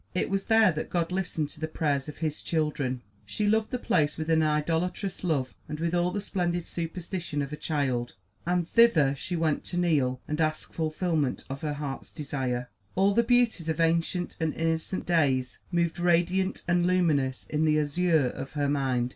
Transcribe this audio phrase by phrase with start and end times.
[0.15, 3.03] It was there that God listened to the prayers of His children.
[3.23, 7.53] She loved the place with an idolatrous love and with all the splendid superstition of
[7.53, 12.67] a child, and thither she went to kneel and ask fulfilment of her heart's desire.
[12.95, 18.25] All the beauties of ancient and innocent days moved radiant and luminous in the azure
[18.29, 19.09] of her mind.